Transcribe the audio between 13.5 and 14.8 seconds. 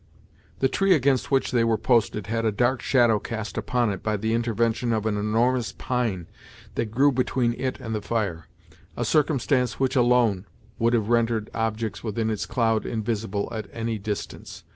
at any distance.